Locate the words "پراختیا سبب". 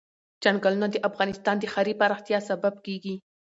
2.01-2.73